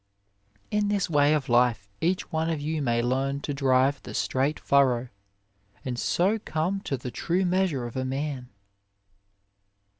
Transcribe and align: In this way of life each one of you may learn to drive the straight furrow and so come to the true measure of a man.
In 0.71 0.87
this 0.87 1.11
way 1.11 1.31
of 1.35 1.47
life 1.47 1.87
each 2.01 2.31
one 2.31 2.49
of 2.49 2.59
you 2.59 2.81
may 2.81 3.03
learn 3.03 3.39
to 3.41 3.53
drive 3.53 4.01
the 4.01 4.15
straight 4.15 4.59
furrow 4.59 5.09
and 5.85 5.99
so 5.99 6.39
come 6.39 6.79
to 6.85 6.97
the 6.97 7.11
true 7.11 7.45
measure 7.45 7.85
of 7.85 7.95
a 7.95 8.03
man. 8.03 8.49